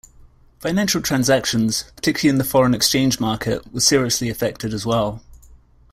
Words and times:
Financial 0.61 0.99
transactions, 0.99 1.83
particularly 1.95 2.31
in 2.33 2.39
the 2.39 2.43
foreign 2.43 2.73
exchange 2.73 3.19
market 3.19 3.71
were 3.71 3.81
seriously 3.81 4.31
affected 4.31 4.73
as 4.73 4.83
well. 4.83 5.21